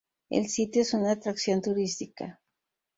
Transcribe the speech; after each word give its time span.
El 0.31 0.49
sitio 0.49 0.81
es 0.81 0.95
una 0.95 1.11
atracción 1.11 1.61
turística. 1.61 2.41